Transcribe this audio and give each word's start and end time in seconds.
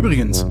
Übrigens, 0.00 0.46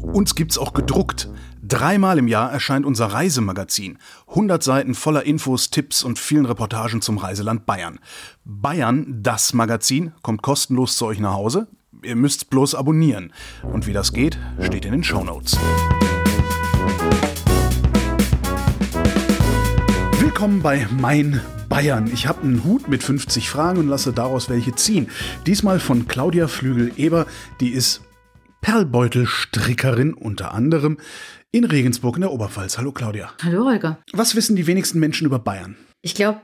uns 0.00 0.34
gibt's 0.34 0.56
auch 0.56 0.72
gedruckt. 0.72 1.28
Dreimal 1.62 2.16
im 2.16 2.28
Jahr 2.28 2.50
erscheint 2.50 2.86
unser 2.86 3.08
Reisemagazin. 3.08 3.98
100 4.28 4.62
Seiten 4.62 4.94
voller 4.94 5.24
Infos, 5.24 5.68
Tipps 5.68 6.02
und 6.02 6.18
vielen 6.18 6.46
Reportagen 6.46 7.02
zum 7.02 7.18
Reiseland 7.18 7.66
Bayern. 7.66 7.98
Bayern, 8.46 9.18
das 9.22 9.52
Magazin, 9.52 10.12
kommt 10.22 10.40
kostenlos 10.40 10.96
zu 10.96 11.04
euch 11.04 11.20
nach 11.20 11.34
Hause. 11.34 11.66
Ihr 12.02 12.16
müsst 12.16 12.48
bloß 12.48 12.74
abonnieren. 12.74 13.34
Und 13.70 13.86
wie 13.86 13.92
das 13.92 14.14
geht, 14.14 14.38
steht 14.62 14.86
in 14.86 14.92
den 14.92 15.04
Shownotes. 15.04 15.58
Willkommen 20.20 20.62
bei 20.62 20.88
Mein 20.98 21.42
Bayern. 21.68 22.10
Ich 22.14 22.26
habe 22.26 22.40
einen 22.44 22.64
Hut 22.64 22.88
mit 22.88 23.02
50 23.02 23.50
Fragen 23.50 23.78
und 23.78 23.88
lasse 23.88 24.14
daraus 24.14 24.48
welche 24.48 24.74
ziehen. 24.74 25.10
Diesmal 25.46 25.80
von 25.80 26.08
Claudia 26.08 26.48
Flügel-Eber, 26.48 27.26
die 27.60 27.72
ist 27.74 28.05
Perlbeutelstrickerin 28.66 30.12
unter 30.12 30.52
anderem 30.52 30.98
in 31.52 31.62
Regensburg 31.62 32.16
in 32.16 32.22
der 32.22 32.32
Oberpfalz. 32.32 32.78
Hallo 32.78 32.90
Claudia. 32.90 33.32
Hallo 33.40 33.64
Holger. 33.64 33.98
Was 34.12 34.34
wissen 34.34 34.56
die 34.56 34.66
wenigsten 34.66 34.98
Menschen 34.98 35.24
über 35.24 35.38
Bayern? 35.38 35.76
Ich 36.02 36.16
glaube, 36.16 36.40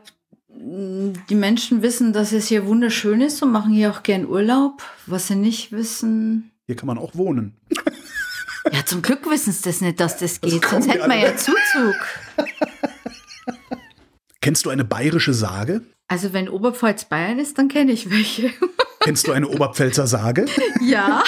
die 0.49 1.35
Menschen 1.35 1.83
wissen, 1.83 2.13
dass 2.13 2.31
es 2.31 2.47
hier 2.47 2.65
wunderschön 2.65 3.21
ist 3.21 3.43
und 3.43 3.51
machen 3.51 3.73
hier 3.73 3.91
auch 3.91 4.05
gern 4.05 4.25
Urlaub. 4.25 4.85
Was 5.07 5.27
sie 5.27 5.35
nicht 5.35 5.73
wissen. 5.73 6.53
Hier 6.69 6.77
kann 6.77 6.87
man 6.87 6.97
auch 6.97 7.17
wohnen. 7.17 7.57
Ja, 8.71 8.87
zum 8.87 9.03
Glück 9.03 9.29
wissen 9.29 9.53
sie 9.53 9.63
das 9.65 9.81
nicht, 9.81 9.99
dass 9.99 10.19
das 10.19 10.41
geht. 10.41 10.63
Das 10.63 10.71
Sonst 10.71 10.87
hätten 10.87 11.11
wir 11.11 11.19
ja 11.19 11.37
Zuzug. 11.37 11.97
Kennst 14.41 14.65
du 14.65 14.71
eine 14.71 14.85
bayerische 14.85 15.35
Sage? 15.35 15.83
Also 16.07 16.33
wenn 16.33 16.49
Oberpfalz 16.49 17.05
Bayern 17.07 17.41
ist, 17.41 17.59
dann 17.59 17.67
kenne 17.67 17.91
ich 17.91 18.11
welche. 18.11 18.53
Kennst 19.03 19.27
du 19.27 19.33
eine 19.33 19.49
Oberpfälzer 19.49 20.07
Sage? 20.07 20.47
ja, 20.81 21.23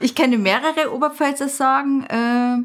ich 0.00 0.14
kenne 0.14 0.38
mehrere 0.38 0.92
Oberpfälzer 0.92 1.48
Sagen, 1.48 2.04
äh, 2.04 2.58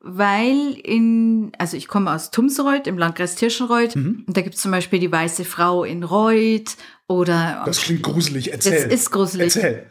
weil 0.00 0.78
in, 0.82 1.52
also 1.58 1.76
ich 1.76 1.88
komme 1.88 2.12
aus 2.12 2.30
Tumsreuth 2.30 2.86
im 2.86 2.98
Landkreis 2.98 3.34
Tirschenreuth 3.34 3.96
mhm. 3.96 4.24
und 4.26 4.36
da 4.36 4.42
gibt 4.42 4.54
es 4.54 4.60
zum 4.60 4.70
Beispiel 4.70 5.00
die 5.00 5.10
Weiße 5.10 5.44
Frau 5.44 5.84
in 5.84 6.04
Reuth 6.04 6.76
oder. 7.08 7.62
Das 7.66 7.80
klingt 7.80 8.02
gruselig, 8.02 8.52
erzähl. 8.52 8.84
Das 8.84 8.92
ist 8.92 9.10
gruselig. 9.10 9.56
Erzähl. 9.56 9.86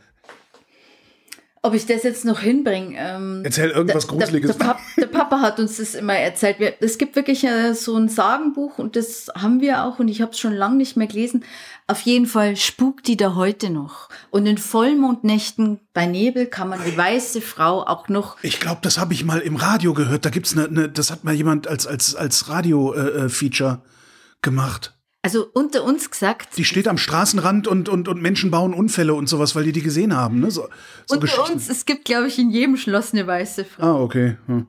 Ob 1.66 1.74
ich 1.74 1.88
das 1.88 2.04
jetzt 2.04 2.26
noch 2.26 2.42
hinbringe? 2.42 2.96
Ähm, 2.96 3.42
Erzähl 3.44 3.72
irgendwas 3.72 4.08
Gruseliges. 4.08 4.56
Der, 4.56 4.60
der, 4.60 4.66
Pap, 4.66 4.80
der, 4.98 5.08
Papa 5.08 5.42
hat 5.42 5.60
uns 5.60 5.78
das 5.78 5.96
immer 5.96 6.14
erzählt. 6.14 6.58
Es 6.80 7.00
gibt 7.00 7.16
wirklich 7.16 7.44
äh, 7.44 7.74
so 7.74 7.98
ein 7.98 8.08
Sagenbuch 8.08 8.78
und 8.78 8.96
das 8.96 9.32
haben 9.34 9.62
wir 9.62 9.84
auch 9.84 9.98
und 9.98 10.08
ich 10.08 10.22
habe 10.22 10.32
es 10.32 10.38
schon 10.38 10.54
lange 10.54 10.76
nicht 10.76 10.96
mehr 10.96 11.08
gelesen. 11.08 11.44
Auf 11.88 12.02
jeden 12.02 12.28
Fall 12.28 12.56
spukt 12.56 13.08
die 13.08 13.18
da 13.18 13.34
heute 13.34 13.72
noch. 13.72 14.10
Und 14.30 14.46
in 14.46 14.60
Vollmondnächten 14.60 15.80
bei 15.92 16.06
Nebel 16.06 16.46
kann 16.46 16.70
man 16.70 16.82
die 16.86 16.96
weiße 16.96 17.42
Frau 17.42 17.82
auch 17.82 18.10
noch. 18.10 18.38
Ich 18.44 18.60
glaube, 18.60 18.82
das 18.84 19.00
habe 19.00 19.16
ich 19.16 19.26
mal 19.26 19.40
im 19.40 19.56
Radio 19.56 19.96
gehört. 19.96 20.24
Da 20.24 20.30
gibt's 20.30 20.56
eine, 20.56 20.68
eine 20.68 20.88
das 20.88 21.10
hat 21.10 21.24
mal 21.24 21.34
jemand 21.34 21.68
als 21.68 21.88
als 21.88 22.14
als 22.16 22.48
Radio-Feature 22.48 23.72
äh, 23.72 23.88
äh 23.88 24.44
gemacht. 24.44 24.95
Also 25.26 25.50
unter 25.54 25.84
uns 25.84 26.12
gesagt. 26.12 26.56
Die 26.56 26.66
steht 26.66 26.88
am 26.88 27.00
Straßenrand 27.00 27.68
und, 27.68 27.90
und, 27.90 28.08
und 28.08 28.22
Menschen 28.22 28.52
bauen 28.52 28.76
Unfälle 28.76 29.16
und 29.16 29.28
sowas, 29.28 29.56
weil 29.56 29.64
die 29.64 29.72
die 29.72 29.82
gesehen 29.82 30.16
haben. 30.16 30.40
Ne? 30.40 30.52
So, 30.52 30.68
so 31.08 31.16
unter 31.16 31.52
uns, 31.52 31.68
es 31.68 31.88
gibt, 31.88 32.06
glaube 32.06 32.28
ich, 32.28 32.38
in 32.38 32.52
jedem 32.52 32.78
Schloss 32.78 33.12
eine 33.12 33.26
weiße 33.26 33.66
Frau. 33.66 33.84
Ah, 33.84 34.00
okay. 34.04 34.38
Hm. 34.46 34.68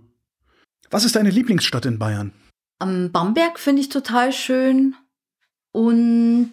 Was 0.90 1.04
ist 1.04 1.14
deine 1.14 1.28
Lieblingsstadt 1.28 1.84
in 1.84 1.98
Bayern? 1.98 2.32
Um, 2.82 3.12
Bamberg 3.12 3.58
finde 3.58 3.82
ich 3.82 3.90
total 3.90 4.32
schön. 4.32 4.94
Und 5.72 6.52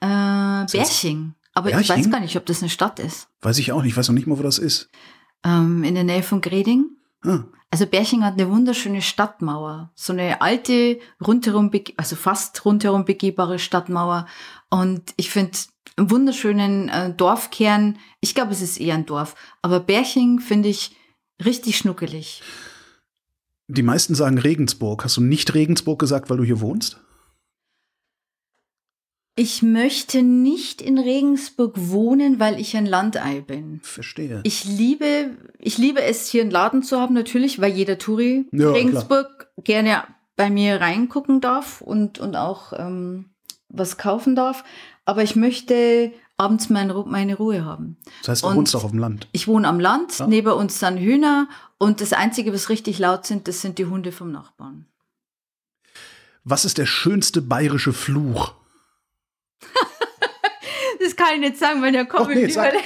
äh, 0.00 0.66
Berching. 0.72 1.34
Aber 1.54 1.70
Berching? 1.70 1.80
ich 1.80 1.88
weiß 1.90 2.10
gar 2.10 2.18
nicht, 2.18 2.36
ob 2.36 2.46
das 2.46 2.60
eine 2.60 2.70
Stadt 2.70 2.98
ist. 2.98 3.28
Weiß 3.40 3.58
ich 3.60 3.70
auch 3.70 3.82
nicht. 3.82 3.92
Ich 3.92 3.96
weiß 3.96 4.08
noch 4.08 4.16
nicht 4.16 4.26
mal, 4.26 4.36
wo 4.36 4.42
das 4.42 4.58
ist. 4.58 4.90
Ähm, 5.44 5.84
in 5.84 5.94
der 5.94 6.02
Nähe 6.02 6.24
von 6.24 6.40
Greding. 6.40 6.86
Also 7.70 7.86
Berching 7.86 8.22
hat 8.22 8.34
eine 8.34 8.48
wunderschöne 8.48 9.02
Stadtmauer, 9.02 9.90
so 9.96 10.12
eine 10.12 10.40
alte, 10.40 11.00
rundherum, 11.26 11.72
also 11.96 12.14
fast 12.14 12.64
rundherum 12.64 13.04
begehbare 13.04 13.58
Stadtmauer. 13.58 14.26
Und 14.70 15.12
ich 15.16 15.30
finde 15.30 15.58
einen 15.96 16.10
wunderschönen 16.10 16.88
äh, 16.88 17.12
Dorfkern. 17.12 17.98
Ich 18.20 18.34
glaube, 18.34 18.52
es 18.52 18.62
ist 18.62 18.80
eher 18.80 18.94
ein 18.94 19.06
Dorf. 19.06 19.34
Aber 19.62 19.80
Berching 19.80 20.38
finde 20.38 20.68
ich 20.68 20.96
richtig 21.44 21.76
schnuckelig. 21.76 22.42
Die 23.66 23.82
meisten 23.82 24.14
sagen 24.14 24.38
Regensburg. 24.38 25.04
Hast 25.04 25.16
du 25.16 25.22
nicht 25.22 25.54
Regensburg 25.54 25.98
gesagt, 25.98 26.30
weil 26.30 26.36
du 26.36 26.44
hier 26.44 26.60
wohnst? 26.60 27.00
Ich 29.36 29.62
möchte 29.62 30.22
nicht 30.22 30.80
in 30.80 30.96
Regensburg 30.96 31.72
wohnen, 31.76 32.38
weil 32.38 32.60
ich 32.60 32.76
ein 32.76 32.86
Landei 32.86 33.40
bin. 33.40 33.80
Verstehe. 33.82 34.40
Ich 34.44 34.64
liebe, 34.64 35.30
ich 35.58 35.76
liebe 35.76 36.02
es, 36.02 36.28
hier 36.28 36.42
einen 36.42 36.52
Laden 36.52 36.84
zu 36.84 37.00
haben, 37.00 37.14
natürlich, 37.14 37.60
weil 37.60 37.72
jeder 37.72 37.98
Touri 37.98 38.46
ja, 38.52 38.70
Regensburg 38.70 39.38
klar. 39.38 39.50
gerne 39.64 40.04
bei 40.36 40.50
mir 40.50 40.80
reingucken 40.80 41.40
darf 41.40 41.80
und, 41.80 42.20
und 42.20 42.36
auch 42.36 42.72
ähm, 42.76 43.30
was 43.68 43.98
kaufen 43.98 44.36
darf. 44.36 44.62
Aber 45.04 45.24
ich 45.24 45.34
möchte 45.34 46.12
abends 46.36 46.70
meine, 46.70 46.94
meine 47.06 47.36
Ruhe 47.36 47.64
haben. 47.64 47.96
Das 48.20 48.28
heißt, 48.28 48.42
du 48.44 48.48
und 48.48 48.56
wohnst 48.56 48.76
auch 48.76 48.84
auf 48.84 48.92
dem 48.92 49.00
Land? 49.00 49.28
Ich 49.32 49.48
wohne 49.48 49.66
am 49.66 49.80
Land, 49.80 50.18
ja. 50.18 50.28
neben 50.28 50.52
uns 50.52 50.78
sind 50.78 50.98
Hühner 50.98 51.48
und 51.78 52.00
das 52.00 52.12
Einzige, 52.12 52.52
was 52.52 52.68
richtig 52.68 53.00
laut 53.00 53.26
sind, 53.26 53.48
das 53.48 53.60
sind 53.60 53.78
die 53.78 53.86
Hunde 53.86 54.12
vom 54.12 54.30
Nachbarn. 54.30 54.86
Was 56.44 56.64
ist 56.64 56.78
der 56.78 56.86
schönste 56.86 57.42
bayerische 57.42 57.92
Fluch? 57.92 58.54
Das 61.04 61.16
kann 61.16 61.34
ich 61.34 61.40
nicht 61.40 61.58
sagen, 61.58 61.82
weil 61.82 61.92
der 61.92 62.06
kommt 62.06 62.30
Doch, 62.30 62.34
nee, 62.34 62.42
in 62.42 62.48
die 62.48 62.56
Hölle. 62.58 62.78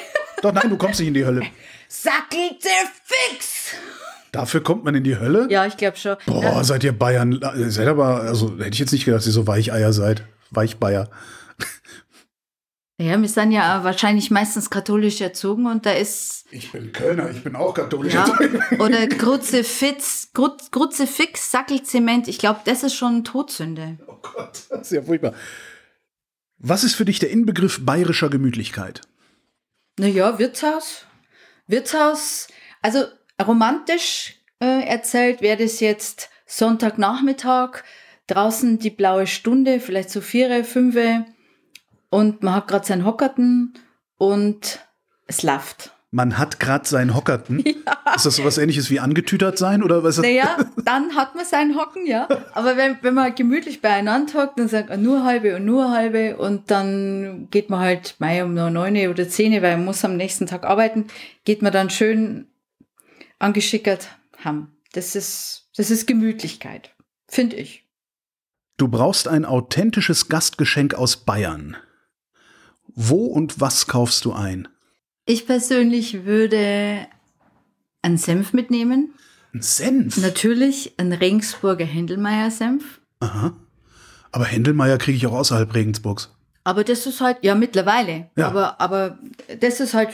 Doch, 0.42 0.52
nein, 0.52 0.68
du 0.68 0.76
kommst 0.76 1.00
nicht 1.00 1.08
in 1.08 1.14
die 1.14 1.24
Hölle. 1.24 1.42
Sackelte 1.88 2.68
fix! 3.04 3.74
Dafür 4.32 4.62
kommt 4.62 4.84
man 4.84 4.94
in 4.94 5.04
die 5.04 5.18
Hölle? 5.18 5.46
Ja, 5.50 5.64
ich 5.66 5.76
glaube 5.76 5.96
schon. 5.96 6.16
Boah, 6.26 6.42
ja. 6.42 6.64
seid 6.64 6.84
ihr 6.84 6.92
Bayern. 6.92 7.40
Seid 7.68 7.88
aber, 7.88 8.22
also 8.22 8.58
hätte 8.58 8.70
ich 8.70 8.78
jetzt 8.78 8.92
nicht 8.92 9.04
gedacht, 9.04 9.20
dass 9.20 9.26
ihr 9.26 9.32
so 9.32 9.46
Weicheier 9.46 9.92
seid. 9.92 10.24
Weichbayer. 10.50 11.10
Ja, 13.00 13.20
wir 13.20 13.28
sind 13.28 13.52
ja 13.52 13.84
wahrscheinlich 13.84 14.32
meistens 14.32 14.70
katholisch 14.70 15.20
erzogen 15.20 15.66
und 15.66 15.86
da 15.86 15.92
ist. 15.92 16.46
Ich 16.50 16.72
bin 16.72 16.90
Kölner, 16.92 17.30
ich 17.30 17.44
bin 17.44 17.54
auch 17.54 17.72
katholisch 17.72 18.12
ja, 18.12 18.22
erzogen. 18.22 18.60
Oder 18.80 19.06
Kruzifix, 19.06 20.32
Kruzifix, 20.32 21.52
Sackelzement. 21.52 22.26
Ich 22.26 22.38
glaube, 22.38 22.58
das 22.64 22.82
ist 22.82 22.94
schon 22.94 23.22
Todsünde. 23.22 23.98
Oh 24.08 24.16
Gott, 24.20 24.62
das 24.68 24.80
ist 24.80 24.90
ja 24.90 25.02
furchtbar. 25.02 25.32
Was 26.58 26.84
ist 26.84 26.94
für 26.94 27.04
dich 27.04 27.18
der 27.18 27.30
Inbegriff 27.30 27.84
bayerischer 27.84 28.28
Gemütlichkeit? 28.28 29.02
Naja, 29.98 30.38
Wirtshaus. 30.38 31.06
Wirtshaus, 31.66 32.48
also 32.82 33.04
romantisch 33.44 34.36
äh, 34.60 34.84
erzählt 34.86 35.40
wäre 35.40 35.62
das 35.62 35.80
jetzt 35.80 36.30
Sonntagnachmittag, 36.46 37.82
draußen 38.26 38.78
die 38.78 38.90
blaue 38.90 39.26
Stunde, 39.26 39.80
vielleicht 39.80 40.10
so 40.10 40.20
vier, 40.20 40.64
fünf 40.64 40.96
und 42.10 42.42
man 42.42 42.54
hat 42.54 42.68
gerade 42.68 42.86
seinen 42.86 43.04
Hockerten 43.04 43.74
und 44.16 44.80
es 45.26 45.42
läuft 45.42 45.92
man 46.10 46.38
hat 46.38 46.58
gerade 46.58 46.88
seinen 46.88 47.14
Hockerten. 47.14 47.64
Ja. 48.08 48.14
Ist 48.14 48.26
das 48.26 48.36
sowas 48.36 48.58
ähnliches 48.58 48.90
wie 48.90 49.00
angetütert 49.00 49.58
sein 49.58 49.82
oder 49.82 50.02
was? 50.02 50.16
Naja, 50.18 50.56
dann 50.84 51.14
hat 51.14 51.34
man 51.34 51.44
seinen 51.44 51.76
Hocken, 51.76 52.06
ja. 52.06 52.26
Aber 52.54 52.76
wenn, 52.76 52.96
wenn 53.02 53.14
man 53.14 53.34
gemütlich 53.34 53.82
beieinander 53.82 54.42
hockt, 54.42 54.58
dann 54.58 54.68
sagt 54.68 54.88
man 54.88 55.02
nur 55.02 55.24
halbe 55.24 55.54
und 55.56 55.66
nur 55.66 55.90
halbe 55.90 56.36
und 56.38 56.70
dann 56.70 57.48
geht 57.50 57.68
man 57.70 57.80
halt 57.80 58.16
mei 58.18 58.42
um 58.42 58.54
neun 58.54 58.96
oder 59.08 59.28
zehn, 59.28 59.52
weil 59.62 59.76
man 59.76 59.84
muss 59.84 60.04
am 60.04 60.16
nächsten 60.16 60.46
Tag 60.46 60.64
arbeiten, 60.64 61.06
geht 61.44 61.62
man 61.62 61.72
dann 61.72 61.90
schön 61.90 62.46
angeschickert 63.38 64.08
haben. 64.42 64.72
Das 64.92 65.14
ist, 65.14 65.68
das 65.76 65.90
ist 65.90 66.06
Gemütlichkeit, 66.06 66.94
finde 67.28 67.56
ich. 67.56 67.84
Du 68.78 68.88
brauchst 68.88 69.28
ein 69.28 69.44
authentisches 69.44 70.28
Gastgeschenk 70.28 70.94
aus 70.94 71.18
Bayern. 71.18 71.76
Wo 72.86 73.26
und 73.26 73.60
was 73.60 73.86
kaufst 73.86 74.24
du 74.24 74.32
ein? 74.32 74.66
Ich 75.30 75.46
persönlich 75.46 76.24
würde 76.24 77.06
einen 78.00 78.16
Senf 78.16 78.54
mitnehmen. 78.54 79.12
Ein 79.52 79.60
Senf? 79.60 80.16
Natürlich 80.16 80.94
ein 80.96 81.12
Regensburger 81.12 81.84
Händelmeier-Senf. 81.84 83.02
Aha. 83.20 83.52
Aber 84.32 84.46
Händelmeier 84.46 84.96
kriege 84.96 85.18
ich 85.18 85.26
auch 85.26 85.34
außerhalb 85.34 85.74
Regensburgs. 85.74 86.34
Aber 86.64 86.82
das 86.82 87.04
ist 87.06 87.20
halt, 87.20 87.36
ja, 87.42 87.54
mittlerweile. 87.54 88.30
Ja. 88.38 88.48
Aber, 88.48 88.80
aber 88.80 89.18
das 89.60 89.80
ist 89.80 89.92
halt 89.92 90.08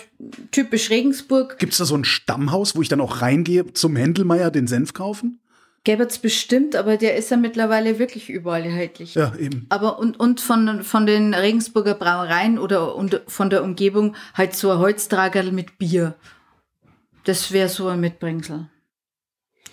typisch 0.51 0.91
Regensburg. 0.91 1.61
Gibt 1.61 1.75
es 1.75 1.79
da 1.79 1.85
so 1.85 1.95
ein 1.95 2.05
Stammhaus, 2.05 2.75
wo 2.75 2.83
ich 2.83 2.89
dann 2.89 3.01
auch 3.01 3.23
reingehe 3.23 3.73
zum 3.73 3.95
Händelmeier 3.95 4.51
den 4.51 4.67
Senf 4.67 4.95
kaufen? 4.95 5.39
Gäbe 5.85 6.05
es 6.05 6.19
bestimmt, 6.19 6.77
aber 6.77 6.97
der 6.97 7.15
ist 7.17 7.31
ja 7.31 7.37
mittlerweile 7.37 7.99
wirklich 7.99 8.31
überall 8.31 8.65
erhältlich. 8.65 9.15
Ja, 9.15 9.35
eben. 9.39 9.67
Aber 9.69 9.99
und, 9.99 10.19
und 10.19 10.41
von, 10.41 10.83
von 10.83 11.05
den 11.05 11.35
Regensburger 11.35 11.95
Brauereien 11.95 12.59
oder 12.59 12.95
und 12.97 13.21
von 13.29 13.51
der 13.51 13.63
Umgebung 13.63 14.17
halt 14.33 14.57
so 14.57 14.71
ein 14.71 14.79
Holztragerl 14.79 15.53
mit 15.53 15.77
Bier. 15.77 16.15
Das 17.25 17.53
wäre 17.53 17.69
so 17.69 17.89
ein 17.89 18.01
Mitbringsel. 18.01 18.71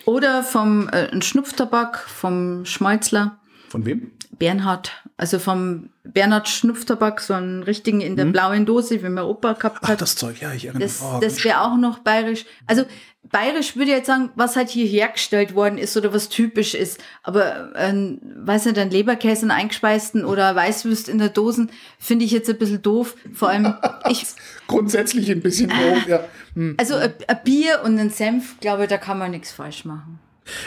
Oder 0.05 0.43
vom 0.43 0.89
äh, 0.89 1.09
ein 1.11 1.21
Schnupftabak 1.21 1.99
vom 1.99 2.65
Schmalzler. 2.65 3.39
Von 3.69 3.85
wem? 3.85 4.11
Bernhard, 4.37 4.91
also 5.17 5.37
vom 5.37 5.91
Bernhard 6.03 6.49
Schnupftabak, 6.49 7.21
so 7.21 7.35
einen 7.35 7.61
richtigen 7.61 8.01
in 8.01 8.15
der 8.15 8.25
mhm. 8.25 8.31
blauen 8.31 8.65
Dose, 8.65 9.03
wie 9.03 9.09
mein 9.09 9.23
Opa 9.23 9.53
gehabt 9.53 9.83
hat. 9.83 9.91
Ach, 9.91 9.97
das 9.97 10.15
Zeug, 10.15 10.41
ja, 10.41 10.51
ich 10.51 10.65
erinnere 10.65 10.85
mich. 10.85 10.97
Das, 10.97 11.03
oh, 11.03 11.19
das 11.21 11.43
wäre 11.43 11.61
auch 11.61 11.77
noch 11.77 11.99
bayerisch. 11.99 12.45
Also 12.65 12.85
bayerisch 13.31 13.75
würde 13.75 13.91
ich 13.91 13.97
jetzt 13.97 14.07
sagen, 14.07 14.29
was 14.35 14.55
halt 14.55 14.69
hier 14.69 14.85
hergestellt 14.85 15.55
worden 15.55 15.77
ist 15.77 15.95
oder 15.97 16.13
was 16.13 16.29
typisch 16.29 16.73
ist. 16.73 16.99
Aber, 17.23 17.71
ähm, 17.75 18.19
weiß 18.37 18.65
nicht, 18.65 18.77
ein 18.77 18.89
Leberkäse 18.89 19.45
in 19.45 19.51
eingespeisten 19.51 20.25
oder 20.25 20.55
Weißwürst 20.55 21.09
in 21.09 21.17
der 21.17 21.29
Dosen 21.29 21.71
finde 21.99 22.25
ich 22.25 22.31
jetzt 22.31 22.49
ein 22.49 22.57
bisschen 22.57 22.81
doof. 22.81 23.15
Vor 23.33 23.49
allem, 23.49 23.73
ich. 24.09 24.25
Grundsätzlich 24.67 25.31
ein 25.31 25.41
bisschen 25.41 25.69
doof, 25.69 26.07
ja. 26.07 26.23
Hm. 26.55 26.75
Also 26.77 26.95
ein 26.95 27.13
Bier 27.43 27.81
und 27.83 27.97
ein 27.97 28.09
Senf, 28.09 28.59
glaube 28.59 28.83
ich, 28.83 28.89
da 28.89 28.97
kann 28.97 29.17
man 29.17 29.31
nichts 29.31 29.51
falsch 29.51 29.85
machen. 29.85 30.19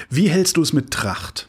Wie 0.09 0.29
hältst 0.29 0.57
du 0.57 0.63
es 0.63 0.73
mit 0.73 0.91
Tracht? 0.91 1.49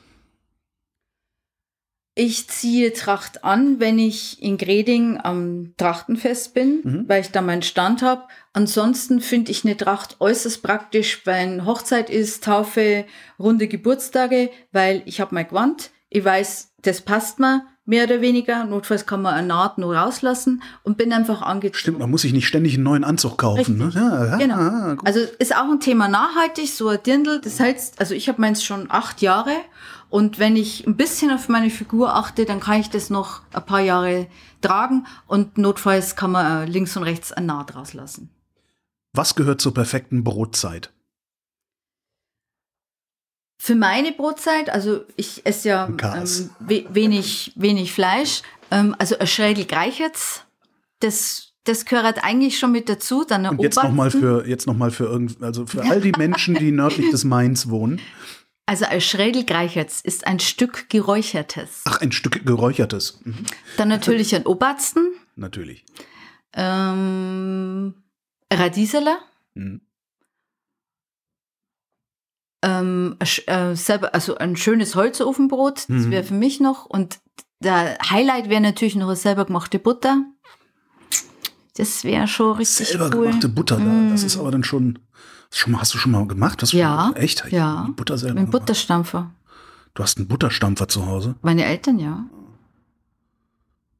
Ich 2.17 2.47
ziehe 2.47 2.93
Tracht 2.93 3.43
an, 3.43 3.81
wenn 3.81 3.99
ich 3.99 4.41
in 4.41 4.57
Greding 4.57 5.19
am 5.21 5.73
Trachtenfest 5.75 6.53
bin, 6.53 6.79
mhm. 6.81 7.03
weil 7.07 7.21
ich 7.21 7.31
da 7.31 7.41
meinen 7.41 7.61
Stand 7.61 8.01
habe. 8.01 8.23
Ansonsten 8.53 9.19
finde 9.19 9.51
ich 9.51 9.65
eine 9.65 9.75
Tracht 9.75 10.15
äußerst 10.21 10.63
praktisch, 10.63 11.25
wenn 11.25 11.65
Hochzeit 11.65 12.09
ist, 12.09 12.45
Taufe, 12.45 13.03
runde 13.37 13.67
Geburtstage, 13.67 14.49
weil 14.71 15.03
ich 15.05 15.19
habe 15.19 15.35
mein 15.35 15.49
Gewand. 15.49 15.91
Ich 16.09 16.23
weiß, 16.23 16.71
das 16.83 17.01
passt 17.01 17.39
mir 17.39 17.65
mehr 17.85 18.05
oder 18.05 18.21
weniger. 18.21 18.63
Notfalls 18.63 19.05
kann 19.05 19.21
man 19.21 19.33
eine 19.33 19.47
Naht 19.47 19.77
nur 19.77 19.95
rauslassen 19.95 20.63
und 20.83 20.97
bin 20.97 21.11
einfach 21.11 21.41
angezogen. 21.41 21.79
Stimmt, 21.79 21.99
man 21.99 22.09
muss 22.09 22.21
sich 22.21 22.31
nicht 22.31 22.47
ständig 22.47 22.75
einen 22.75 22.83
neuen 22.83 23.03
Anzug 23.03 23.37
kaufen. 23.37 23.77
Ne? 23.77 23.91
Ja, 23.93 24.25
ja, 24.25 24.37
genau. 24.37 24.55
Ah, 24.55 24.97
also 25.03 25.19
ist 25.39 25.55
auch 25.55 25.69
ein 25.69 25.79
Thema 25.81 26.07
nachhaltig, 26.07 26.69
so 26.69 26.87
ein 26.87 26.99
Dirndl. 27.05 27.41
Das 27.41 27.59
heißt, 27.59 27.99
also 27.99 28.13
ich 28.13 28.29
habe 28.29 28.41
meins 28.41 28.63
schon 28.63 28.87
acht 28.89 29.21
Jahre 29.21 29.51
und 30.15 30.39
wenn 30.39 30.55
ich 30.55 30.87
ein 30.87 30.95
bisschen 30.95 31.29
auf 31.29 31.49
meine 31.49 31.69
Figur 31.69 32.15
achte, 32.15 32.45
dann 32.45 32.61
kann 32.61 32.79
ich 32.79 32.89
das 32.89 33.09
noch 33.09 33.41
ein 33.51 33.65
paar 33.65 33.81
Jahre 33.81 34.27
tragen 34.61 35.05
und 35.27 35.57
notfalls 35.57 36.15
kann 36.15 36.31
man 36.31 36.69
äh, 36.69 36.71
links 36.71 36.95
und 36.95 37.03
rechts 37.03 37.33
ein 37.33 37.47
Naht 37.47 37.75
rauslassen. 37.75 38.29
Was 39.11 39.35
gehört 39.35 39.59
zur 39.59 39.73
perfekten 39.73 40.23
Brotzeit? 40.23 40.93
Für 43.57 43.75
meine 43.75 44.13
Brotzeit, 44.13 44.69
also 44.69 45.01
ich 45.17 45.45
esse 45.45 45.67
ja 45.67 45.87
ähm, 45.89 46.49
wenig, 46.59 47.51
wenig 47.57 47.91
Fleisch, 47.91 48.41
ähm, 48.71 48.95
also 48.97 49.19
ein 49.19 49.27
Schrägel 49.27 49.65
Greichertz, 49.65 50.45
das 51.01 51.51
das 51.65 51.83
gehört 51.83 52.23
eigentlich 52.23 52.57
schon 52.57 52.71
mit 52.71 52.87
dazu. 52.87 53.25
Dann 53.27 53.45
Und 53.47 53.61
jetzt 53.61 53.83
nochmal 53.83 54.11
für 54.11 54.47
jetzt 54.47 54.65
noch 54.65 54.77
mal 54.77 54.91
für 54.91 55.07
irgend, 55.07 55.43
also 55.43 55.65
für 55.65 55.83
all 55.83 55.99
die 55.99 56.13
Menschen, 56.17 56.55
die 56.55 56.71
nördlich 56.71 57.11
des 57.11 57.25
Mains 57.25 57.69
wohnen. 57.69 57.99
Also 58.67 58.85
ein 58.85 59.01
Schrägelgreichertz 59.01 60.01
ist 60.01 60.25
ein 60.25 60.39
Stück 60.39 60.89
Geräuchertes. 60.89 61.83
Ach, 61.85 62.01
ein 62.01 62.11
Stück 62.11 62.45
Geräuchertes. 62.45 63.19
Mhm. 63.23 63.45
Dann 63.77 63.89
natürlich 63.89 64.33
ein 64.35 64.45
Obersten. 64.45 65.13
Natürlich. 65.35 65.85
Ähm, 66.53 67.93
Radieserler. 68.51 69.19
Mhm. 69.53 69.81
Ähm, 72.63 73.17
äh, 73.19 73.75
selber, 73.75 74.15
also 74.15 74.37
ein 74.37 74.55
schönes 74.55 74.95
Holzofenbrot, 74.95 75.87
das 75.87 76.09
wäre 76.09 76.23
mhm. 76.23 76.27
für 76.27 76.33
mich 76.33 76.59
noch. 76.59 76.85
Und 76.85 77.19
der 77.59 77.97
Highlight 78.09 78.49
wäre 78.49 78.61
natürlich 78.61 78.95
noch 78.95 79.07
eine 79.07 79.15
selber 79.15 79.45
gemachte 79.45 79.77
Butter. 79.77 80.25
Das 81.77 82.03
wäre 82.03 82.27
schon 82.27 82.57
richtig 82.57 82.87
selber 82.87 83.05
cool. 83.05 83.11
Selber 83.11 83.25
gemachte 83.25 83.49
Butter, 83.49 83.77
da. 83.77 84.09
das 84.09 84.23
ist 84.23 84.37
aber 84.37 84.49
dann 84.49 84.63
schon 84.63 84.97
Schon, 85.51 85.79
hast 85.79 85.93
du 85.93 85.97
schon 85.97 86.11
mal 86.11 86.27
gemacht? 86.27 86.61
Hast 86.61 86.73
du 86.73 86.77
ja. 86.77 87.11
Schon, 87.13 87.15
echt? 87.15 87.51
Ja. 87.51 87.87
Butter 87.95 88.17
selber 88.17 88.41
Mit 88.41 88.51
Butterstampfer. 88.51 89.31
Du 89.93 90.03
hast 90.03 90.17
einen 90.17 90.27
Butterstampfer 90.27 90.87
zu 90.87 91.05
Hause? 91.05 91.35
Meine 91.41 91.65
Eltern, 91.65 91.99
ja. 91.99 92.25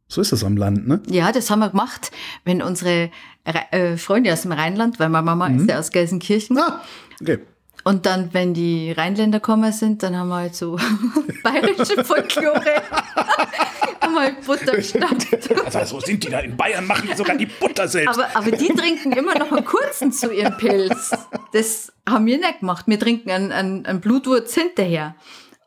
So 0.07 0.21
ist 0.21 0.31
das 0.31 0.43
am 0.43 0.57
Land, 0.57 0.87
ne? 0.87 1.01
Ja, 1.07 1.31
das 1.31 1.49
haben 1.49 1.59
wir 1.59 1.69
gemacht, 1.69 2.11
wenn 2.43 2.61
unsere 2.61 3.09
äh, 3.43 3.97
Freunde 3.97 4.31
aus 4.33 4.43
dem 4.43 4.51
Rheinland, 4.51 4.99
weil 4.99 5.09
meine 5.09 5.25
Mama 5.25 5.49
mhm. 5.49 5.59
ist 5.59 5.69
ja 5.69 5.79
aus 5.79 5.91
Gelsenkirchen. 5.91 6.57
Ah, 6.59 6.81
okay. 7.21 7.39
Und 7.83 8.05
dann, 8.05 8.33
wenn 8.33 8.53
die 8.53 8.91
Rheinländer 8.91 9.39
kommen 9.39 9.71
sind, 9.71 10.03
dann 10.03 10.15
haben 10.15 10.29
wir 10.29 10.37
halt 10.37 10.55
so 10.55 10.77
bayerische 11.43 12.03
Folklore. 12.03 12.61
haben 14.01 14.19
halt 14.19 14.45
Butter 14.45 14.75
gestampft. 14.75 15.49
Also 15.65 15.99
so 15.99 16.05
sind 16.05 16.23
die 16.23 16.29
da 16.29 16.39
in 16.39 16.55
Bayern, 16.55 16.85
machen 16.87 17.07
die 17.09 17.15
sogar 17.15 17.35
die 17.35 17.45
Butter 17.45 17.87
selbst. 17.87 18.17
Aber, 18.17 18.27
aber 18.35 18.51
die 18.51 18.67
trinken 18.67 19.11
immer 19.11 19.37
noch 19.37 19.51
einen 19.51 19.65
kurzen 19.65 20.11
zu 20.11 20.31
ihrem 20.31 20.55
Pilz. 20.57 21.11
Das 21.55 21.93
haben 22.05 22.25
wir 22.25 22.37
nicht 22.37 22.59
gemacht. 22.59 22.85
Wir 22.85 22.99
trinken 22.99 23.31
einen, 23.31 23.53
einen, 23.53 23.85
einen 23.85 24.01
Blutwurz 24.01 24.53
hinterher. 24.55 25.15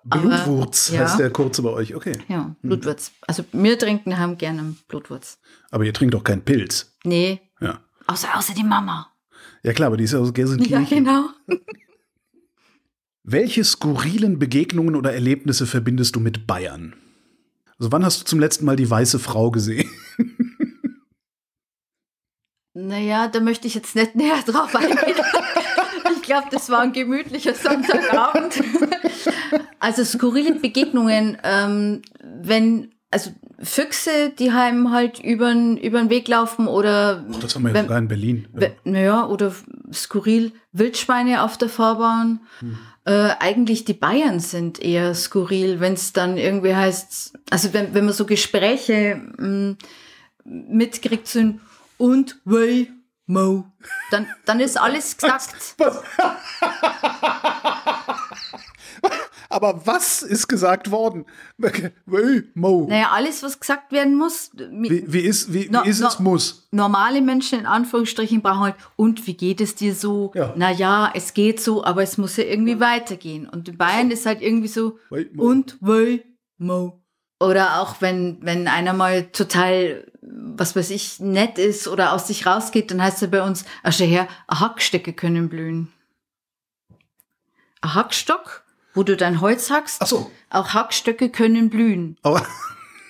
Blutwurz 0.05 0.91
aber, 0.91 1.01
heißt 1.01 1.15
ja. 1.15 1.17
der 1.17 1.31
kurze 1.31 1.63
bei 1.63 1.71
euch, 1.71 1.95
okay. 1.95 2.19
Ja, 2.29 2.45
hm. 2.45 2.57
Blutwurz. 2.61 3.13
Also 3.27 3.43
wir 3.53 3.79
trinken 3.79 4.19
haben 4.19 4.37
gerne 4.37 4.59
einen 4.59 4.79
Blutwurz. 4.87 5.39
Aber 5.71 5.85
ihr 5.85 5.95
trinkt 5.95 6.13
doch 6.13 6.23
keinen 6.23 6.43
Pilz. 6.43 6.95
Nee. 7.05 7.41
Ja. 7.63 7.81
Außer, 8.07 8.29
außer 8.37 8.53
die 8.53 8.65
Mama. 8.65 9.11
Ja 9.63 9.73
klar, 9.73 9.87
aber 9.87 9.97
die 9.97 10.05
ist 10.05 10.13
ja 10.13 10.19
aus 10.19 10.35
Gelsenkirchen. 10.35 10.85
Ja, 10.85 10.89
genau. 10.89 11.31
Welche 13.23 13.65
skurrilen 13.65 14.39
Begegnungen 14.39 14.95
oder 14.95 15.15
Erlebnisse 15.15 15.67
verbindest 15.67 16.17
du 16.17 16.21
mit 16.21 16.47
Bayern? 16.47 16.97
Also 17.79 17.93
wann 17.93 18.05
hast 18.05 18.21
du 18.21 18.25
zum 18.27 18.41
letzten 18.41 18.67
Mal 18.67 18.77
die 18.77 18.91
weiße 18.91 19.19
Frau 19.19 19.51
gesehen? 19.51 19.89
Naja, 22.81 23.27
da 23.27 23.41
möchte 23.41 23.67
ich 23.67 23.75
jetzt 23.75 23.97
nicht 23.97 24.15
näher 24.15 24.41
drauf 24.47 24.75
eingehen. 24.77 24.97
ich 26.29 26.35
glaube, 26.35 26.49
das 26.51 26.69
war 26.69 26.81
ein 26.81 26.93
gemütlicher 26.93 27.55
Sonntagabend. 27.55 28.63
also 29.79 30.05
skurrile 30.05 30.57
Begegnungen, 30.57 31.39
ähm, 31.43 32.03
wenn, 32.23 32.93
also 33.11 33.31
Füchse, 33.63 34.31
die 34.39 34.53
heim 34.53 34.91
halt 34.91 35.21
über 35.21 35.55
den 35.55 36.11
Weg 36.11 36.29
laufen 36.29 36.67
oder. 36.67 37.25
Oh, 37.33 37.39
das 37.41 37.55
haben 37.55 37.63
wir 37.63 37.73
ja 37.73 37.81
sogar 37.81 37.97
in 37.97 38.09
Berlin. 38.09 38.47
Ja. 38.61 38.69
Naja, 38.85 39.27
oder 39.27 39.55
skurril 39.91 40.53
Wildschweine 40.73 41.43
auf 41.45 41.57
der 41.57 41.71
Fahrbahn. 41.71 42.41
Hm. 42.59 42.77
Äh, 43.07 43.31
eigentlich 43.41 43.87
die 43.87 43.95
Bayern 43.95 44.39
sind 44.39 44.83
eher 44.83 45.15
skurril, 45.15 45.81
wenn 45.81 45.95
es 45.95 46.13
dann 46.13 46.37
irgendwie 46.37 46.75
heißt, 46.75 47.39
also 47.49 47.73
wenn, 47.73 47.95
wenn 47.95 48.05
man 48.05 48.13
so 48.13 48.27
Gespräche 48.27 49.19
mh, 49.39 49.49
mm, 49.49 49.77
mitkriegt 50.45 51.27
sind 51.27 51.61
und 51.97 52.37
way 52.45 52.91
Mo, 53.31 53.67
dann, 54.11 54.27
dann 54.47 54.59
ist 54.59 54.81
alles 54.81 55.17
gesagt. 55.19 55.77
Aber 59.51 59.87
was 59.87 60.23
ist 60.23 60.49
gesagt 60.49 60.91
worden? 60.91 61.27
Mo. 62.55 62.87
Naja, 62.89 63.11
alles, 63.13 63.43
was 63.43 63.61
gesagt 63.61 63.93
werden 63.93 64.15
muss. 64.15 64.51
Wie, 64.55 65.05
wie 65.07 65.21
ist, 65.21 65.53
wie, 65.53 65.69
no, 65.71 65.85
wie 65.85 65.91
ist 65.91 66.01
no, 66.01 66.09
es 66.09 66.19
muss? 66.19 66.69
Normale 66.71 67.21
Menschen 67.23 67.61
in 67.61 67.67
Anführungsstrichen 67.67 68.43
brauchen 68.43 68.61
halt, 68.61 68.77
und 68.97 69.27
wie 69.27 69.35
geht 69.35 69.61
es 69.61 69.75
dir 69.75 69.95
so? 69.95 70.33
Ja. 70.35 70.55
Naja, 70.57 71.11
es 71.15 71.35
geht 71.35 71.61
so, 71.61 71.85
aber 71.85 72.03
es 72.03 72.19
muss 72.19 72.37
ja 72.37 72.45
irgendwie 72.45 72.81
weitergehen. 72.81 73.47
Und 73.49 73.69
in 73.69 73.77
Bayern 73.77 74.11
ist 74.11 74.27
halt 74.27 74.41
irgendwie 74.43 74.69
so, 74.69 74.99
Mo. 75.11 75.45
und 75.45 75.77
weil 75.81 76.25
Mo. 76.59 76.98
Oder 77.41 77.81
auch 77.81 78.01
wenn, 78.01 78.39
wenn 78.41 78.67
einer 78.67 78.93
mal 78.93 79.25
total, 79.25 80.11
was 80.23 80.75
weiß 80.75 80.91
ich, 80.91 81.21
nett 81.21 81.59
ist 81.59 81.87
oder 81.87 82.13
aus 82.13 82.27
sich 82.27 82.47
rausgeht, 82.47 82.91
dann 82.91 83.03
heißt 83.03 83.23
es 83.23 83.31
bei 83.31 83.43
uns, 83.43 83.65
ach 83.83 83.99
her, 84.01 84.27
Hackstöcke 84.51 85.13
können 85.13 85.49
blühen. 85.49 85.93
Ein 87.81 87.95
Hackstock 87.95 88.65
wo 88.99 89.05
du 89.05 89.17
dein 89.17 89.41
Holz 89.41 89.71
hackst. 89.71 90.03
Ach 90.03 90.07
so. 90.09 90.31
Auch 90.51 90.75
Hackstöcke 90.75 91.31
können 91.31 91.71
blühen. 91.71 92.17
Aber 92.23 92.45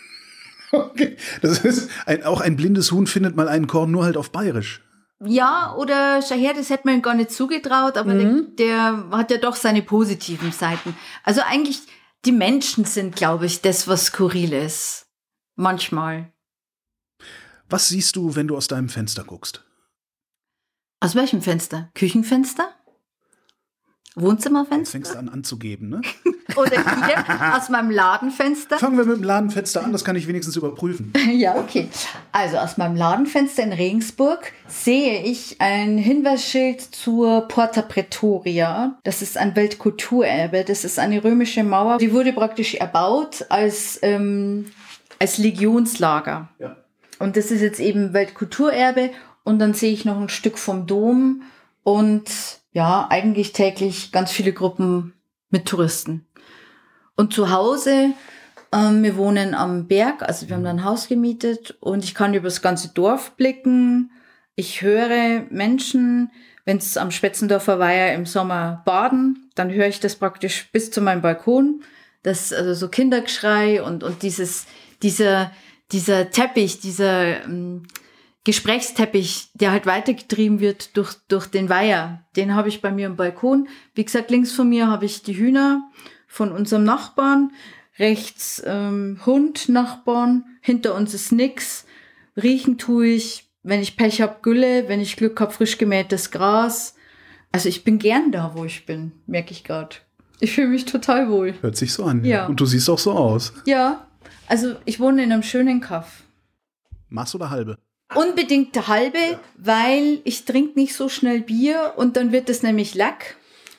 okay. 0.72 1.16
Das 1.40 1.60
ist 1.60 1.90
ein, 2.04 2.24
auch 2.24 2.42
ein 2.42 2.56
blindes 2.56 2.92
Huhn 2.92 3.06
findet 3.06 3.36
mal 3.36 3.48
einen 3.48 3.66
Korn 3.66 3.90
nur 3.90 4.04
halt 4.04 4.18
auf 4.18 4.30
Bayerisch. 4.30 4.82
Ja, 5.24 5.74
oder 5.76 6.20
Shaher, 6.20 6.52
das 6.52 6.68
hätte 6.68 6.86
man 6.86 7.00
gar 7.00 7.14
nicht 7.14 7.32
zugetraut, 7.32 7.96
aber 7.96 8.14
mhm. 8.14 8.54
der, 8.56 8.92
der, 8.92 9.18
hat 9.18 9.30
ja 9.30 9.38
doch 9.38 9.56
seine 9.56 9.80
positiven 9.80 10.52
Seiten. 10.52 10.94
Also 11.24 11.40
eigentlich, 11.40 11.80
die 12.24 12.32
Menschen 12.32 12.84
sind, 12.84 13.16
glaube 13.16 13.46
ich, 13.46 13.60
das, 13.60 13.88
was 13.88 14.06
skurril 14.06 14.52
ist. 14.52 15.06
Manchmal. 15.54 16.32
Was 17.68 17.88
siehst 17.88 18.16
du, 18.16 18.34
wenn 18.34 18.48
du 18.48 18.56
aus 18.56 18.68
deinem 18.68 18.88
Fenster 18.88 19.24
guckst? 19.24 19.64
Aus 21.00 21.14
welchem 21.14 21.42
Fenster? 21.42 21.90
Küchenfenster? 21.94 22.74
Wohnzimmerfenster? 24.14 24.78
Jetzt 24.78 24.90
fängst 24.90 25.14
du 25.14 25.18
an 25.18 25.28
anzugeben, 25.28 25.88
ne? 25.88 26.00
Oder 26.58 26.70
hier 26.70 27.56
aus 27.56 27.68
meinem 27.68 27.90
Ladenfenster. 27.90 28.78
Fangen 28.78 28.98
wir 28.98 29.04
mit 29.04 29.18
dem 29.18 29.22
Ladenfenster 29.22 29.84
an, 29.84 29.92
das 29.92 30.04
kann 30.04 30.16
ich 30.16 30.26
wenigstens 30.26 30.56
überprüfen. 30.56 31.12
ja, 31.32 31.56
okay. 31.56 31.88
Also 32.32 32.58
aus 32.58 32.76
meinem 32.76 32.96
Ladenfenster 32.96 33.62
in 33.62 33.72
Regensburg 33.72 34.52
sehe 34.66 35.22
ich 35.22 35.60
ein 35.60 35.98
Hinweisschild 35.98 36.80
zur 36.80 37.42
Porta 37.48 37.82
Pretoria. 37.82 38.98
Das 39.04 39.22
ist 39.22 39.38
ein 39.38 39.54
Weltkulturerbe. 39.56 40.64
Das 40.64 40.84
ist 40.84 40.98
eine 40.98 41.22
römische 41.22 41.64
Mauer. 41.64 41.98
Die 41.98 42.12
wurde 42.12 42.32
praktisch 42.32 42.74
erbaut 42.74 43.46
als, 43.48 43.98
ähm, 44.02 44.66
als 45.18 45.38
Legionslager. 45.38 46.48
Ja. 46.58 46.76
Und 47.18 47.36
das 47.36 47.50
ist 47.50 47.60
jetzt 47.60 47.80
eben 47.80 48.12
Weltkulturerbe. 48.12 49.10
Und 49.44 49.58
dann 49.58 49.74
sehe 49.74 49.92
ich 49.92 50.04
noch 50.04 50.20
ein 50.20 50.28
Stück 50.28 50.58
vom 50.58 50.86
Dom 50.86 51.42
und 51.82 52.30
ja, 52.72 53.06
eigentlich 53.08 53.52
täglich 53.52 54.12
ganz 54.12 54.30
viele 54.30 54.52
Gruppen 54.52 55.14
mit 55.50 55.66
Touristen. 55.66 56.26
Und 57.18 57.34
zu 57.34 57.50
Hause 57.50 58.14
Ähm, 58.72 59.02
wir 59.02 59.16
wohnen 59.16 59.54
am 59.54 59.86
Berg, 59.86 60.22
also 60.22 60.48
wir 60.48 60.56
haben 60.56 60.64
da 60.64 60.70
ein 60.70 60.84
Haus 60.84 61.08
gemietet 61.08 61.76
und 61.80 62.04
ich 62.04 62.14
kann 62.14 62.34
über 62.34 62.48
das 62.48 62.60
ganze 62.60 62.88
Dorf 62.88 63.32
blicken. 63.36 64.10
Ich 64.56 64.82
höre 64.82 65.46
Menschen, 65.50 66.30
wenn 66.66 66.76
es 66.76 66.98
am 66.98 67.10
Spetzendorfer 67.10 67.78
Weiher 67.78 68.14
im 68.14 68.26
Sommer 68.26 68.82
baden, 68.84 69.50
dann 69.54 69.70
höre 69.70 69.88
ich 69.88 70.00
das 70.00 70.16
praktisch 70.16 70.68
bis 70.70 70.90
zu 70.90 71.00
meinem 71.00 71.22
Balkon. 71.22 71.82
Das, 72.22 72.52
also 72.52 72.74
so 72.74 72.88
Kindergeschrei 72.88 73.82
und, 73.82 74.04
und 74.04 74.22
dieses, 74.22 74.66
dieser, 75.02 75.50
dieser 75.92 76.30
Teppich, 76.30 76.80
dieser 76.80 77.44
ähm, 77.44 77.84
Gesprächsteppich, 78.44 79.50
der 79.54 79.70
halt 79.70 79.86
weitergetrieben 79.86 80.60
wird 80.60 80.94
durch, 80.96 81.14
durch 81.28 81.46
den 81.46 81.70
Weiher. 81.70 82.26
Den 82.36 82.54
habe 82.54 82.68
ich 82.68 82.82
bei 82.82 82.90
mir 82.90 83.06
im 83.06 83.16
Balkon. 83.16 83.68
Wie 83.94 84.04
gesagt, 84.04 84.30
links 84.30 84.52
von 84.52 84.68
mir 84.68 84.88
habe 84.88 85.06
ich 85.06 85.22
die 85.22 85.36
Hühner 85.38 85.88
von 86.28 86.52
unserem 86.52 86.84
Nachbarn, 86.84 87.50
rechts 87.98 88.62
ähm, 88.64 89.18
Hund, 89.26 89.68
Nachbarn, 89.68 90.44
hinter 90.60 90.94
uns 90.94 91.14
ist 91.14 91.32
nix. 91.32 91.86
Riechen 92.36 92.78
tue 92.78 93.08
ich, 93.08 93.50
wenn 93.64 93.80
ich 93.80 93.96
Pech 93.96 94.20
hab, 94.20 94.44
Gülle, 94.44 94.88
wenn 94.88 95.00
ich 95.00 95.16
Glück 95.16 95.40
hab, 95.40 95.52
frisch 95.52 95.78
gemähtes 95.78 96.30
Gras. 96.30 96.94
Also 97.50 97.68
ich 97.68 97.82
bin 97.82 97.98
gern 97.98 98.30
da, 98.30 98.52
wo 98.54 98.64
ich 98.64 98.86
bin, 98.86 99.12
merke 99.26 99.50
ich 99.50 99.64
gerade. 99.64 99.96
Ich 100.38 100.52
fühle 100.52 100.68
mich 100.68 100.84
total 100.84 101.30
wohl. 101.30 101.54
Hört 101.62 101.76
sich 101.76 101.92
so 101.92 102.04
an. 102.04 102.24
Ja. 102.24 102.46
Und 102.46 102.60
du 102.60 102.66
siehst 102.66 102.88
auch 102.88 102.98
so 102.98 103.12
aus. 103.12 103.52
Ja, 103.66 104.06
also 104.46 104.76
ich 104.84 105.00
wohne 105.00 105.24
in 105.24 105.32
einem 105.32 105.42
schönen 105.42 105.80
Kaff. 105.80 106.22
Machst 107.08 107.34
oder 107.34 107.50
halbe? 107.50 107.78
Unbedingt 108.14 108.74
der 108.74 108.88
halbe, 108.88 109.18
weil 109.56 110.20
ich 110.24 110.44
trinke 110.44 110.78
nicht 110.78 110.94
so 110.94 111.08
schnell 111.08 111.40
Bier 111.40 111.94
und 111.96 112.16
dann 112.16 112.32
wird 112.32 112.48
es 112.48 112.62
nämlich 112.62 112.94
Lack, 112.94 113.36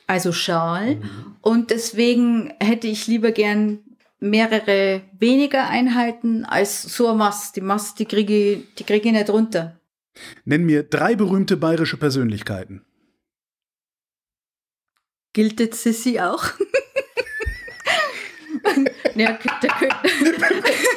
also 0.09 0.31
Schal. 0.31 0.97
Und 1.41 1.69
deswegen 1.69 2.53
hätte 2.59 2.87
ich 2.87 3.07
lieber 3.07 3.31
gern 3.31 3.79
mehrere 4.19 5.01
weniger 5.17 5.69
Einheiten 5.69 6.43
als 6.45 6.81
so 6.81 7.07
eine 7.07 7.17
Mass. 7.17 7.51
Die 7.53 7.61
Mass, 7.61 7.95
die 7.95 8.05
kriege 8.05 8.33
ich, 8.53 8.73
die 8.75 8.83
kriege 8.83 9.07
ich 9.07 9.13
nicht 9.13 9.29
runter. 9.29 9.79
Nenn 10.45 10.65
mir 10.65 10.83
drei 10.83 11.15
berühmte 11.15 11.55
bayerische 11.57 11.97
Persönlichkeiten. 11.97 12.83
Gilt 15.33 15.59
jetzt 15.59 15.83
Sissi 15.83 16.19
auch? 16.19 16.43
ja, 19.15 19.37
Kö- 19.37 19.49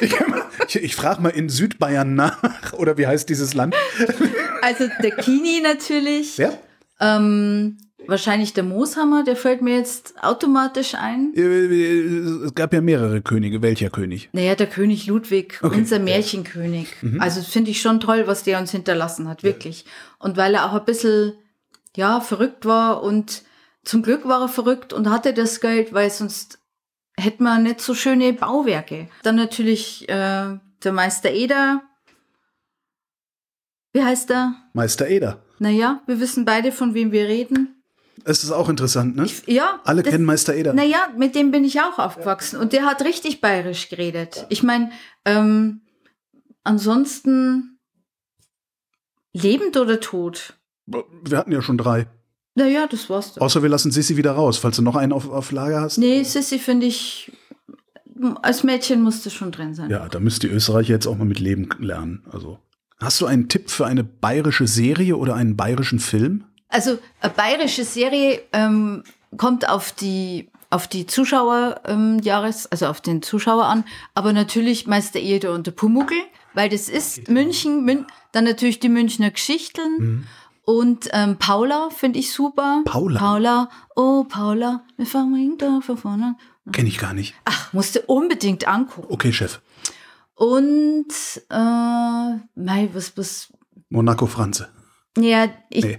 Ich, 0.00 0.75
ich, 0.76 0.83
ich 0.83 0.97
frage 0.97 1.21
mal 1.23 1.28
in 1.28 1.49
Südbayern 1.49 2.14
nach. 2.14 2.73
Oder 2.73 2.97
wie 2.99 3.07
heißt 3.07 3.28
dieses 3.28 3.52
Land? 3.54 3.75
also 4.62 4.88
der 5.02 5.11
Kini 5.16 5.61
natürlich. 5.62 6.38
Wer? 6.38 6.59
Ähm, 6.99 7.76
wahrscheinlich 8.06 8.52
der 8.54 8.64
Mooshammer, 8.64 9.25
der 9.25 9.37
fällt 9.37 9.62
mir 9.62 9.76
jetzt 9.76 10.14
automatisch 10.23 10.94
ein. 10.94 11.32
Es 11.35 12.54
gab 12.54 12.73
ja 12.73 12.80
mehrere 12.80 13.23
Könige. 13.23 13.62
Welcher 13.62 13.90
König? 13.90 14.28
Naja, 14.32 14.54
der 14.54 14.66
König 14.68 15.06
Ludwig, 15.06 15.59
Okay. 15.62 15.78
unser 15.78 15.99
Märchenkönig. 15.99 16.88
Also 17.18 17.40
das 17.40 17.49
finde 17.50 17.71
ich 17.71 17.80
schon 17.80 18.00
toll, 18.00 18.26
was 18.26 18.42
der 18.44 18.59
uns 18.59 18.71
hinterlassen 18.71 19.28
hat, 19.28 19.42
wirklich. 19.42 19.85
Und 20.18 20.37
weil 20.37 20.54
er 20.54 20.66
auch 20.66 20.75
ein 20.75 20.85
bisschen, 20.85 21.32
ja, 21.97 22.21
verrückt 22.21 22.64
war 22.66 23.02
und 23.02 23.42
zum 23.85 24.02
Glück 24.02 24.26
war 24.26 24.42
er 24.42 24.49
verrückt 24.49 24.92
und 24.92 25.11
hatte 25.11 25.35
das 25.35 25.61
Geld, 25.61 25.92
weil 25.92 26.09
sonst 26.11 26.59
hätte 27.16 27.42
man 27.42 27.64
nicht 27.64 27.80
so 27.80 27.94
schöne 27.94 28.32
Bauwerke. 28.32 29.09
Dann 29.23 29.37
natürlich 29.37 30.09
äh, 30.09 30.59
der 30.85 30.92
Meister 30.92 31.30
Eder. 31.30 31.82
Wie 33.92 34.02
heißt 34.02 34.30
er? 34.30 34.54
Meister 34.73 35.09
Eder. 35.09 35.42
Naja, 35.59 36.00
wir 36.06 36.18
wissen 36.21 36.44
beide, 36.44 36.73
von 36.73 36.94
wem 36.94 37.12
wir 37.12 37.26
reden. 37.28 37.81
Es 38.25 38.45
ist 38.45 38.50
auch 38.52 38.69
interessant, 38.69 39.16
ne? 39.16 39.26
Ja. 39.47 39.81
Alle 39.85 40.02
das- 40.02 40.12
kennen 40.12 40.25
Meister 40.25 40.54
Eder. 40.54 40.75
Naja, 40.75 41.09
mit 41.16 41.35
dem 41.35 41.50
bin 41.50 41.64
ich 41.64 41.81
auch 41.81 41.99
aufgewachsen 41.99 42.59
und 42.59 42.73
der 42.73 42.85
hat 42.85 43.02
richtig 43.02 43.40
bayerisch 43.40 43.88
geredet. 43.88 44.47
Ich 44.49 44.62
meine, 44.62 44.90
ähm, 45.25 45.81
ansonsten 46.64 47.78
lebend 49.33 49.76
oder 49.76 50.00
tot? 50.00 50.54
Wir 50.87 51.38
hatten 51.38 51.52
ja 51.52 51.62
schon 51.62 51.78
drei. 51.78 52.07
Naja, 52.54 52.87
das 52.87 53.09
war's 53.09 53.33
doch. 53.35 53.40
Außer 53.42 53.62
wir 53.62 53.71
lassen 53.71 53.90
Sissi 53.90 54.16
wieder 54.16 54.33
raus, 54.33 54.59
falls 54.59 54.76
du 54.76 54.83
noch 54.83 54.97
einen 54.97 55.12
auf, 55.12 55.28
auf 55.31 55.52
Lager 55.52 55.81
hast. 55.81 55.97
Nee, 55.99 56.23
Sissi 56.23 56.59
finde 56.59 56.87
ich, 56.87 57.33
als 58.42 58.62
Mädchen 58.62 59.02
musste 59.02 59.31
schon 59.31 59.52
drin 59.52 59.75
sein. 59.75 59.88
Ja, 59.90 60.07
da 60.09 60.21
müsst 60.21 60.42
die 60.42 60.49
Österreicher 60.49 60.90
jetzt 60.90 61.07
auch 61.07 61.16
mal 61.16 61.25
mit 61.25 61.40
leben 61.40 61.69
lernen. 61.78 62.25
Also, 62.31 62.59
hast 62.99 63.21
du 63.23 63.26
einen 63.26 63.49
Tipp 63.49 63.71
für 63.71 63.87
eine 63.87 64.04
bayerische 64.04 64.66
Serie 64.66 65.16
oder 65.16 65.35
einen 65.35 65.57
bayerischen 65.57 65.99
Film? 65.99 66.45
Also 66.72 66.98
eine 67.20 67.32
bayerische 67.32 67.84
Serie 67.84 68.42
ähm, 68.52 69.04
kommt 69.36 69.68
auf 69.68 69.92
die 69.92 70.48
auf 70.70 70.88
die 70.88 71.06
Zuschauer 71.06 71.82
ähm, 71.84 72.18
Jahres, 72.20 72.66
also 72.66 72.86
auf 72.86 73.02
den 73.02 73.20
Zuschauer 73.20 73.66
an, 73.66 73.84
aber 74.14 74.32
natürlich 74.32 74.86
Meister 74.86 75.20
Eder 75.20 75.52
und 75.52 75.66
der 75.66 75.72
Pumuckl, 75.72 76.16
weil 76.54 76.70
das 76.70 76.88
ist 76.88 77.28
München, 77.28 77.84
Mün 77.84 78.06
dann 78.32 78.44
natürlich 78.44 78.80
die 78.80 78.88
Münchner 78.88 79.30
Geschichten 79.30 80.26
und 80.64 81.08
ähm, 81.12 81.36
Paula 81.36 81.90
finde 81.90 82.20
ich 82.20 82.32
super. 82.32 82.82
Paula? 82.86 83.20
Paula, 83.20 83.68
oh 83.96 84.24
Paula, 84.24 84.82
wir 84.96 85.04
fangen 85.04 85.58
da 85.58 85.80
von 85.82 85.98
vorne. 85.98 86.36
an. 86.64 86.72
Kenne 86.72 86.88
ich 86.88 86.96
gar 86.96 87.12
nicht. 87.12 87.34
Ach, 87.44 87.72
musste 87.74 88.02
unbedingt 88.02 88.66
angucken. 88.66 89.08
Okay, 89.10 89.32
Chef. 89.32 89.60
Und 90.34 91.12
äh, 91.50 92.36
mei, 92.54 92.88
was 92.94 93.16
was 93.18 93.52
Monaco 93.90 94.26
Franze. 94.26 94.68
Ja, 95.19 95.49
ich, 95.71 95.85
Nee. 95.85 95.99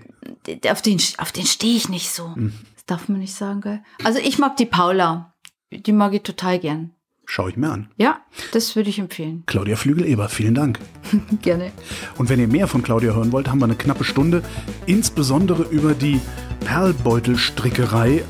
auf 0.70 0.82
den, 0.82 1.00
auf 1.18 1.32
den 1.32 1.46
stehe 1.46 1.76
ich 1.78 1.90
nicht 1.90 2.10
so. 2.10 2.34
Das 2.76 2.86
darf 2.86 3.10
man 3.10 3.20
nicht 3.20 3.34
sagen, 3.36 3.62
gell? 3.62 3.84
Also 4.04 4.20
ich 4.20 4.40
mag 4.40 4.58
die 4.58 4.66
Paula. 4.66 5.34
Die 5.72 5.92
mag 5.92 6.14
ich 6.14 6.24
total 6.24 6.60
gern. 6.60 6.92
Schau 7.26 7.48
ich 7.48 7.56
mir 7.56 7.72
an. 7.72 7.90
Ja, 7.96 8.20
das 8.52 8.76
würde 8.76 8.90
ich 8.90 9.00
empfehlen. 9.00 9.44
Claudia 9.46 9.76
Flügel-Eber, 9.78 10.28
vielen 10.30 10.56
Dank. 10.56 10.80
Gerne. 11.42 11.72
Und 12.18 12.30
wenn 12.30 12.40
ihr 12.40 12.48
mehr 12.50 12.68
von 12.68 12.84
Claudia 12.84 13.14
hören 13.14 13.32
wollt, 13.32 13.48
haben 13.50 13.60
wir 13.60 13.66
eine 13.66 13.76
knappe 13.76 14.04
Stunde, 14.04 14.44
insbesondere 14.88 15.64
über 15.64 15.94
die 15.94 16.20
Perlbeutelstrickerei. 16.66 18.24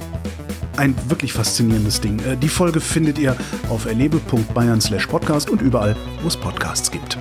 Ein 0.77 0.95
wirklich 1.09 1.33
faszinierendes 1.33 2.01
Ding. 2.01 2.19
Äh, 2.19 2.37
Die 2.37 2.49
Folge 2.49 2.79
findet 2.81 3.17
ihr 3.19 3.35
auf 3.69 3.85
erlebe.bayern 3.85 4.81
slash 4.81 5.07
podcast 5.07 5.49
und 5.49 5.61
überall, 5.61 5.95
wo 6.21 6.27
es 6.27 6.37
Podcasts 6.37 6.89
gibt. 6.91 7.17